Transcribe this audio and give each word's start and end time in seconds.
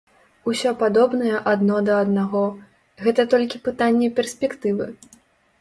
Усё 0.51 0.71
падобнае 0.79 1.33
адно 1.51 1.75
да 1.89 1.99
аднаго, 2.05 2.41
гэта 3.05 3.27
толькі 3.35 3.63
пытанне 3.69 4.11
перспектывы. 4.23 4.93